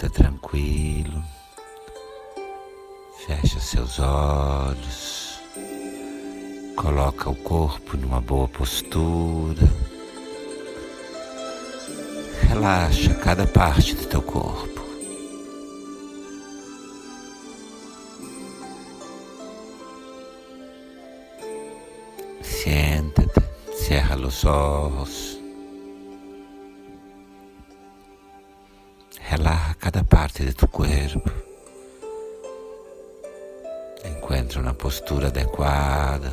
[0.00, 1.22] Senta tranquilo,
[3.26, 5.38] fecha seus olhos,
[6.74, 9.60] coloca o corpo numa boa postura,
[12.48, 14.80] relaxa cada parte do teu corpo.
[22.40, 23.42] Siéntate,
[23.74, 25.39] cierra los ojos.
[29.80, 31.30] Cada parte de tu cuerpo.
[34.04, 36.32] Encuentra una postura adequada.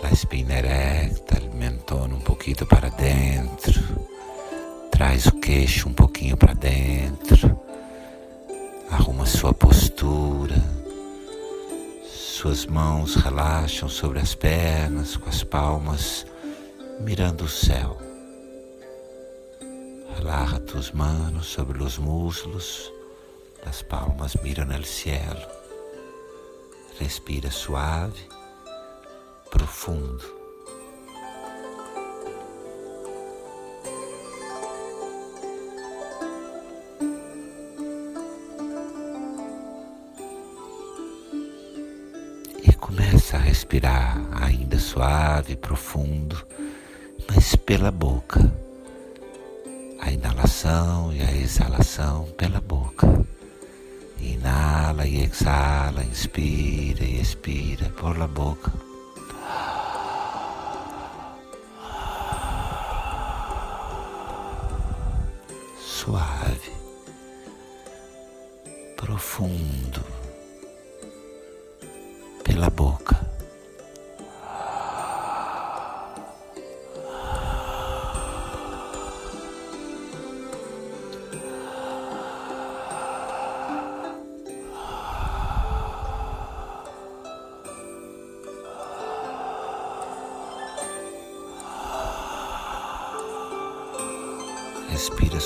[0.00, 3.82] La espina erecta, el mentón un poquito para dentro.
[4.92, 7.60] Traz o queixo um pouquinho para dentro.
[8.88, 10.56] Arruma sua postura.
[12.06, 16.24] Suas mãos relaxam sobre as pernas, com as palmas
[17.00, 18.05] mirando o céu.
[20.16, 22.92] Relaja tus manos sobre os muslos,
[23.64, 25.46] as palmas miram no cielo.
[26.98, 28.26] Respira suave,
[29.50, 30.36] profundo.
[42.80, 46.46] Começa a respirar ainda suave, profundo,
[47.28, 48.65] mas pela boca.
[50.06, 53.08] A inalação e a exalação pela boca.
[54.20, 58.85] Inala e exala, inspira e expira por la boca.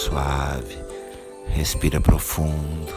[0.01, 0.79] Suave,
[1.49, 2.91] respira profundo,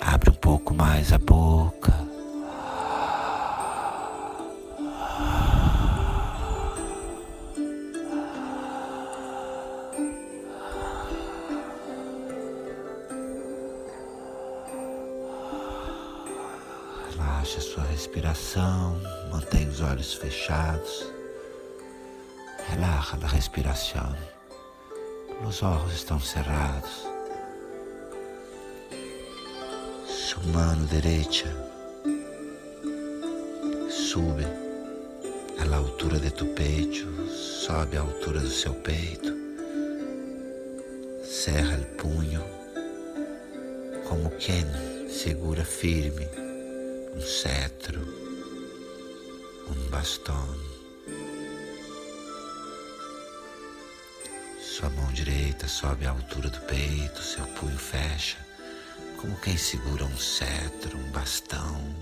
[0.00, 1.92] abre um pouco mais a boca.
[17.10, 19.00] Relaxa sua respiração,
[19.32, 21.12] mantém os olhos fechados.
[22.68, 24.37] Relaxa a respiração.
[25.40, 27.06] Os olhos estão cerrados.
[30.06, 31.48] Sua mão direita
[33.88, 34.44] sube
[35.58, 39.32] à altura de tu peito, sobe à altura do seu peito.
[41.22, 42.42] Cerra o punho
[44.08, 44.64] como quem
[45.08, 46.26] segura firme
[47.14, 48.00] um cetro,
[49.68, 50.77] um bastão.
[54.78, 58.36] Sua mão direita sobe à altura do peito, seu punho fecha,
[59.20, 61.96] como quem segura um cetro, um bastão.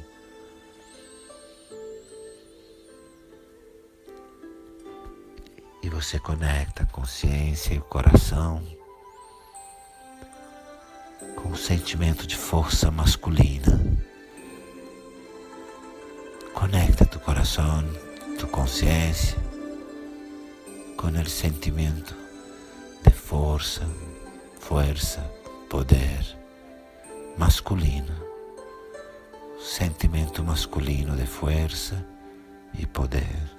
[5.82, 8.62] E você conecta a consciência e o coração
[11.34, 13.80] com um sentimento de força masculina.
[16.52, 17.82] Conecta tu coração,
[18.38, 19.38] tu consciência
[20.98, 22.25] com o sentimento
[23.26, 23.82] força,
[24.60, 25.20] força,
[25.68, 26.38] poder
[27.36, 28.14] masculino.
[29.58, 32.06] Sentimento masculino de força
[32.78, 33.50] e poder.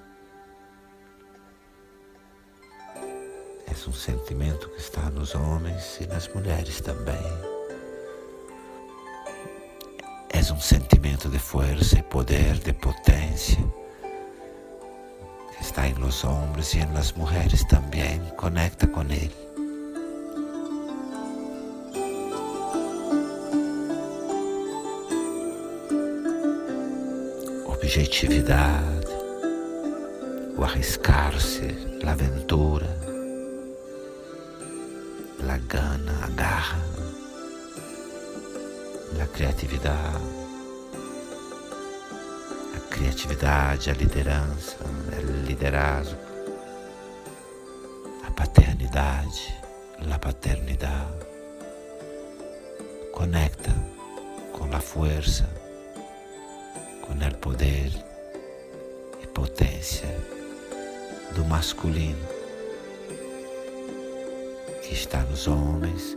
[2.96, 7.58] É um sentimento que está nos homens e nas mulheres também
[10.30, 13.60] é um sentimento de força e poder, de potência,
[15.60, 18.22] está em los homens e em las mulheres também.
[18.38, 19.47] Conecta com ele.
[27.88, 29.08] Objetividade,
[30.58, 31.74] o arriscar-se,
[32.06, 32.86] a aventura,
[35.40, 36.84] a gana, a garra
[39.22, 40.22] a criatividade,
[42.76, 46.20] a criatividade, a liderança, o liderazgo,
[48.28, 49.56] a paternidade,
[50.14, 51.26] a paternidade.
[53.14, 53.74] Conecta
[54.52, 55.48] con la fuerza,
[57.18, 57.92] con el poder
[59.24, 60.08] e potência
[61.34, 62.28] do masculino
[64.84, 66.16] que está nos homens,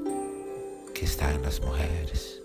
[0.95, 2.40] que está nas mulheres.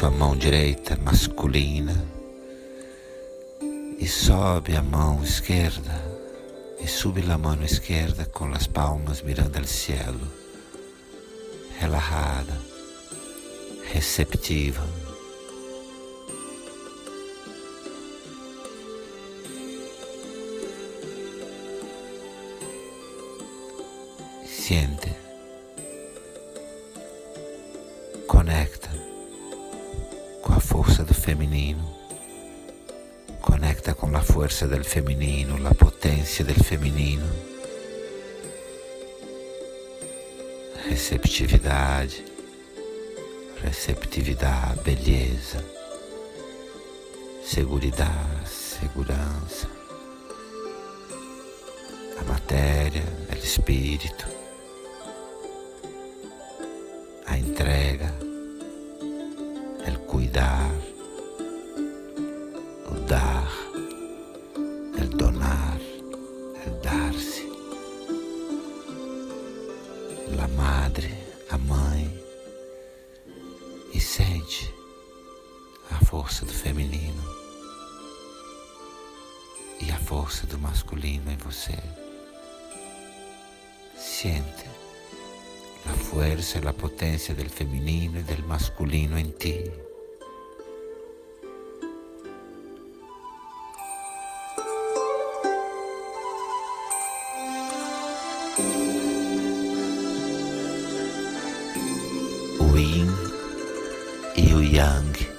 [0.00, 1.94] Sua mão direita masculina
[3.98, 5.92] e sobe a mão esquerda
[6.80, 10.26] e sube a mão esquerda com as palmas mirando ao cielo,
[11.78, 12.58] relajada,
[13.92, 14.88] receptiva.
[24.46, 25.14] Siente,
[31.20, 31.84] feminino.
[33.42, 37.28] Conecta com a força del feminino, a potência del feminino.
[40.88, 42.24] Receptividade,
[43.62, 45.64] receptividade, beleza,
[47.44, 49.68] seguridade, segurança.
[52.18, 54.26] A matéria, o espírito,
[57.26, 58.30] a entrega
[60.10, 60.70] cuidar,
[86.40, 89.70] a força e a potência do feminino e do masculino em ti.
[102.74, 103.10] yin
[104.36, 105.29] e o yang.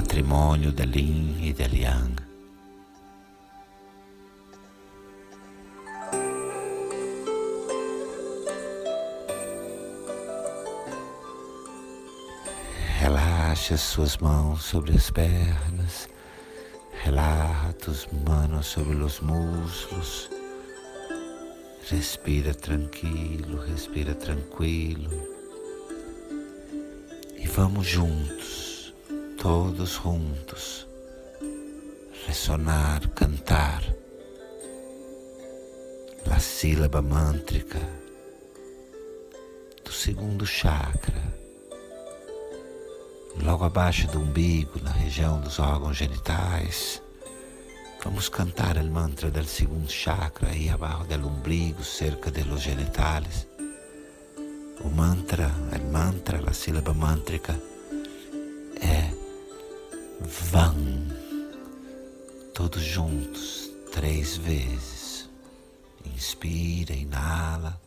[0.00, 2.14] Il matrimonio dell'yin e del yang.
[12.98, 16.08] Relaxe as suas mãos sobre as pernas,
[17.04, 20.30] relaxa tus manos sobre os muslos.
[21.90, 25.10] Respira tranquilo, respira tranquilo.
[27.36, 28.59] E vamos juntos,
[29.40, 30.86] todos juntos,
[32.26, 33.82] ressonar, cantar
[36.30, 37.78] a sílaba mântrica
[39.82, 41.34] do segundo chakra
[43.42, 47.02] logo abaixo do umbigo, na região dos órgãos genitais.
[48.04, 53.46] Vamos cantar o mantra do segundo chakra aí abaixo do umbigo, cerca de los genitales.
[54.84, 57.58] O mantra, o mantra, a sílaba mântrica
[60.22, 60.76] Van.
[62.52, 65.28] Todos juntos, três vezes.
[66.04, 67.80] Inspira, inala.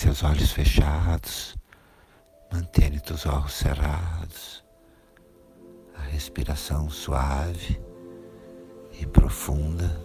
[0.00, 1.54] Seus olhos fechados,
[2.50, 4.64] mantenha os olhos cerrados,
[5.94, 7.78] a respiração suave
[8.98, 10.00] e profunda,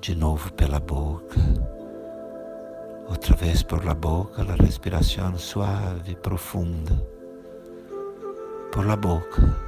[0.00, 1.40] de novo pela boca,
[3.08, 6.94] outra vez por la boca, a respiração suave e profunda,
[8.70, 9.63] por la boca.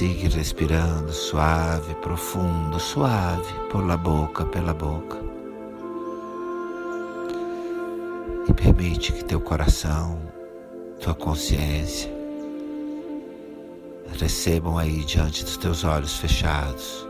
[0.00, 5.18] Siga respirando suave, profundo, suave, por la boca, pela boca.
[8.48, 10.18] E permite que teu coração,
[11.00, 12.10] tua consciência,
[14.18, 17.06] recebam aí diante dos teus olhos fechados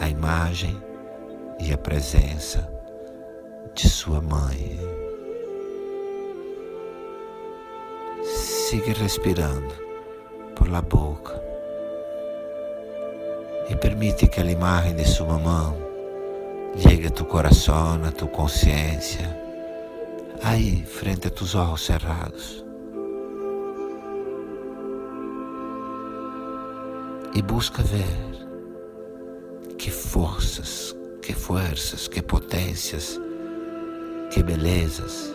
[0.00, 0.76] a imagem
[1.60, 2.68] e a presença
[3.76, 4.76] de sua mãe.
[8.24, 9.72] Siga respirando
[10.56, 11.46] por la boca
[13.68, 15.76] e permite que a imagem de sua mão
[16.76, 19.36] llegue a tu coração, a tu consciência,
[20.42, 22.64] aí, frente a tus olhos cerrados.
[27.34, 28.46] E busca ver
[29.78, 33.20] que forças, que forças, que potências,
[34.30, 35.34] que belezas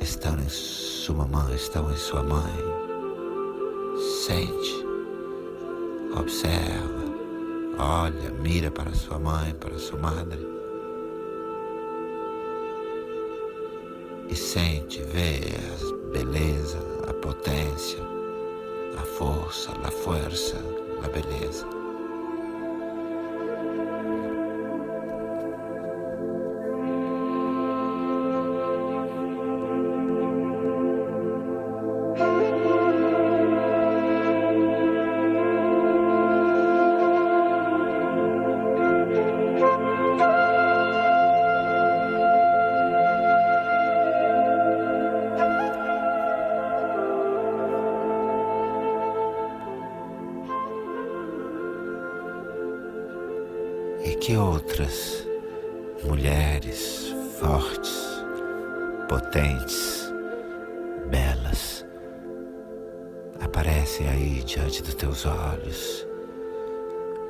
[0.00, 2.52] estão em sua mãe, estão em sua mãe.
[4.24, 4.85] Sente,
[6.20, 7.04] observa,
[7.78, 10.46] olha, mira para sua mãe, para sua madre.
[14.28, 15.40] E sente, vê
[15.72, 18.00] a beleza, a potência,
[18.98, 20.56] a força, a força,
[21.04, 21.75] a beleza.
[54.76, 55.26] Outras
[56.04, 58.22] mulheres fortes,
[59.08, 60.12] potentes,
[61.08, 61.86] belas
[63.40, 66.06] aparecem aí diante dos teus olhos.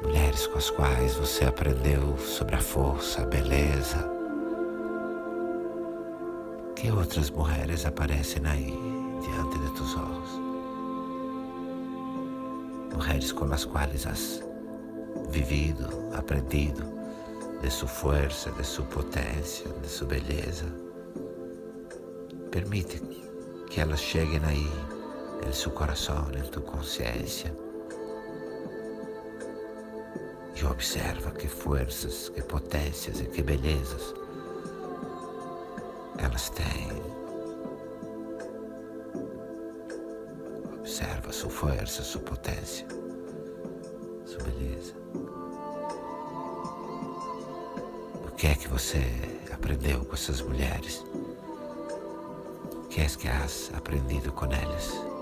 [0.02, 4.10] Mulheres com as quais você aprendeu sobre a força, a beleza.
[6.74, 8.76] Que outras mulheres aparecem aí
[9.22, 10.30] diante de teus olhos?
[12.92, 14.42] Mulheres com as quais as
[15.30, 16.95] vivido, aprendido
[17.60, 20.66] de sua força, de sua potência, de sua beleza.
[22.50, 23.00] Permite
[23.68, 24.70] que elas cheguem aí,
[25.46, 27.54] em seu coração, em tua consciência.
[30.54, 34.14] E observa que forças, que potências e que belezas
[36.18, 36.88] elas têm.
[40.78, 43.05] Observa sua força, sua potência
[48.36, 49.02] que é que você
[49.50, 51.02] aprendeu com essas mulheres?
[52.70, 55.15] O que é que has aprendido com elas?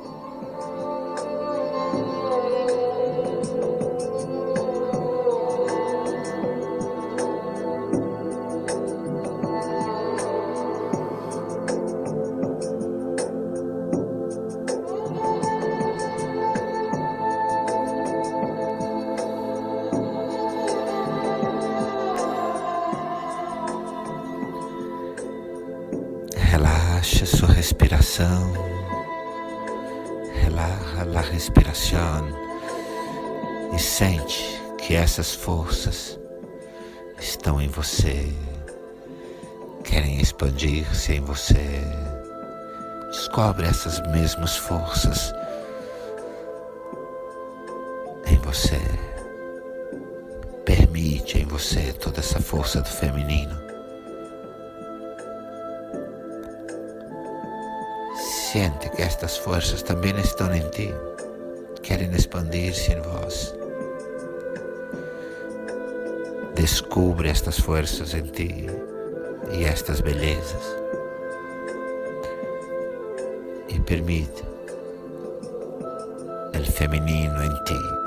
[30.55, 32.29] Relaxa a respiração
[33.75, 36.17] e sente que essas forças
[37.19, 38.33] estão em você,
[39.83, 41.83] querem expandir-se em você.
[43.09, 45.35] Descobre essas mesmas forças
[48.29, 48.81] em você.
[50.65, 53.64] Permite em você toda essa força do feminino.
[58.55, 60.95] Siente que estas forças também estão em ti,
[61.83, 63.53] querem expandir-se em vós.
[66.55, 68.67] Descubre estas forças em ti
[69.51, 70.77] e estas belezas
[73.71, 74.45] e permite
[76.57, 78.04] o feminino em ti.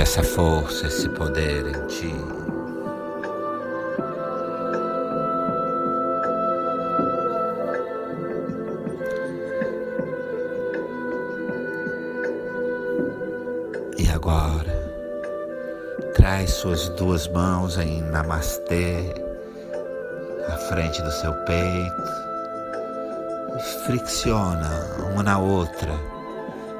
[0.00, 2.14] Sente essa força, esse poder em ti.
[13.98, 14.80] E agora,
[16.14, 19.04] Traz suas duas mãos em Namastê
[20.48, 22.02] à frente do seu peito
[23.54, 25.92] e fricciona uma na outra,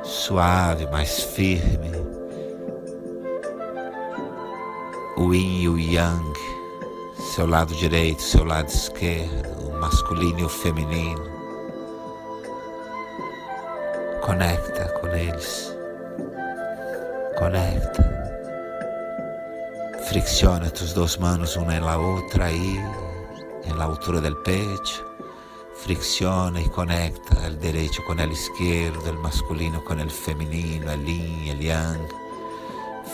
[0.02, 2.00] suave, mais firme.
[5.30, 6.40] O Yin e o Yang,
[7.20, 11.22] seu lado direito, seu lado esquerdo, o masculino e o feminino.
[14.22, 15.72] Conecta com eles.
[17.38, 18.02] Conecta.
[20.08, 22.84] Fricciona tus dos manos la otra ahí,
[23.66, 25.06] en la altura del pecho.
[25.76, 31.46] Fricciona y conecta el derecho con el izquierdo, el masculino con el femenino, el yin,
[31.46, 32.08] el yang.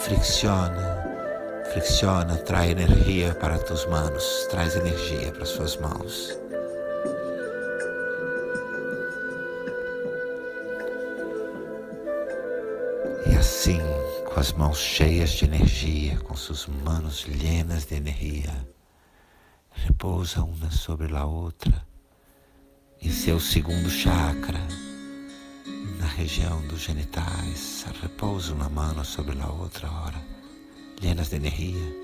[0.03, 0.96] Fricciona,
[1.77, 6.35] fricciona, trae energía para tus manos, traz energia para suas mãos.
[13.27, 13.79] E assim,
[14.25, 18.55] com as mãos cheias de energia, com suas manos llenas de energia,
[19.71, 21.87] repousa uma sobre a outra
[23.03, 24.61] em seu segundo chakra,
[25.99, 27.85] na região dos genitais.
[28.01, 30.36] Repousa uma mão sobre a outra hora,
[31.01, 31.97] llenas de energia.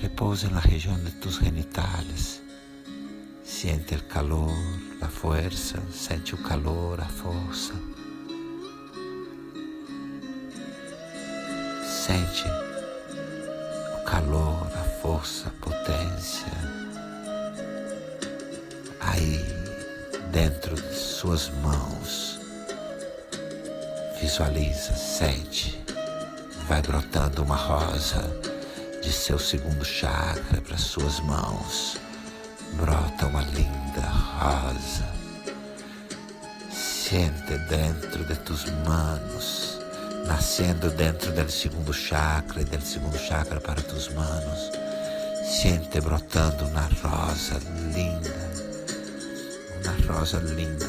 [0.00, 2.42] Repousa na região de tus genitales.
[3.42, 4.52] Siente o calor,
[5.00, 7.74] a força, sente o calor, a força.
[11.84, 12.44] Sente
[14.00, 16.52] o calor, a força, a potência.
[19.00, 19.64] Aí
[20.34, 22.40] dentro de suas mãos.
[24.20, 25.80] Visualiza, sente,
[26.68, 28.22] vai brotando uma rosa
[29.02, 31.96] de seu segundo chakra para suas mãos.
[32.74, 35.04] Brota uma linda rosa.
[36.72, 39.78] Sente dentro de tus manos,
[40.26, 44.70] nascendo dentro do segundo chakra e do segundo chakra para tus manos.
[45.44, 47.60] Sente brotando uma rosa
[47.94, 48.54] linda
[49.84, 50.86] uma rosa linda,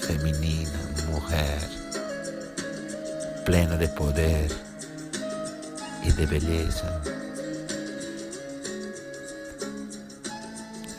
[0.00, 1.60] feminina, mulher,
[3.44, 4.50] plena de poder
[6.04, 7.02] e de beleza.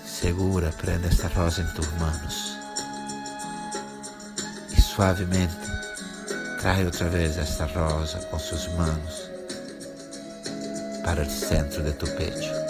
[0.06, 2.58] Segura, prende esta rosa em tus manos
[4.76, 5.56] e suavemente
[6.62, 9.30] trai outra vez esta rosa com suas mãos
[11.04, 12.64] para o centro de tu pecho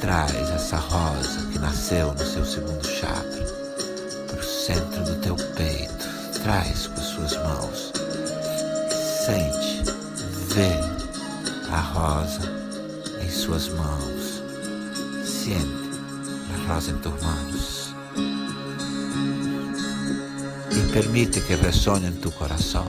[0.00, 3.46] traz essa rosa que nasceu no seu segundo chakra
[4.26, 6.08] para o centro do teu peito.
[6.42, 7.92] Traz com as suas mãos.
[9.26, 9.99] Sente,
[10.54, 10.72] vê
[11.70, 12.50] a rosa
[13.22, 14.42] em suas mãos.
[15.24, 16.00] Sente
[16.54, 17.94] a rosa em tuas mãos.
[20.70, 22.86] E permite que ressone em tu coração.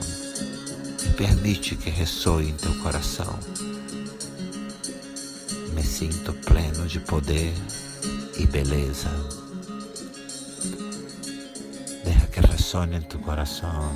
[1.04, 3.38] E permite que ressoe em teu coração
[5.74, 7.52] me sinto pleno de poder
[8.38, 9.08] e beleza.
[12.04, 13.92] Deja que ressone em tu coração.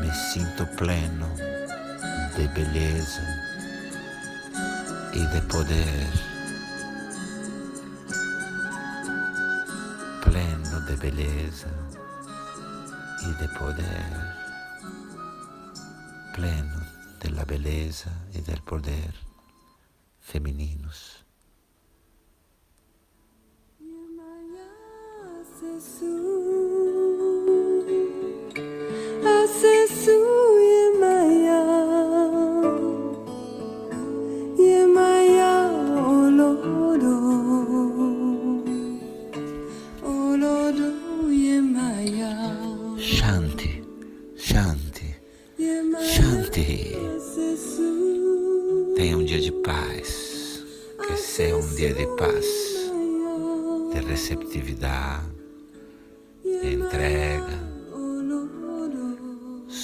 [0.00, 1.47] Me sinto pleno
[2.38, 3.22] de beleza
[5.12, 6.08] e de poder.
[10.22, 11.68] Pleno de beleza
[13.26, 14.12] e de poder.
[16.32, 16.80] Pleno
[17.18, 19.12] della bellezza e del poder
[20.20, 21.24] femininos.
[25.80, 26.57] Shanti,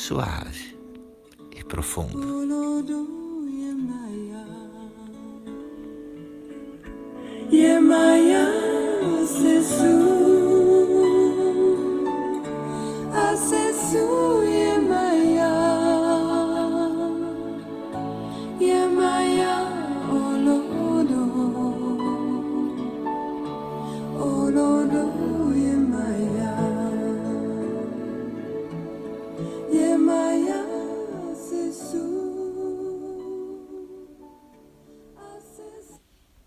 [0.04, 0.76] suave
[1.50, 2.44] e profundo.
[7.50, 8.34] Yemaya,